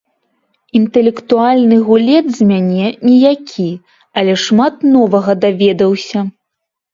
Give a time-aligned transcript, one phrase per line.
[0.77, 3.67] Інтэлектуальны гулец з мяне ніякі,
[4.23, 6.19] але шмат новага даведаўся.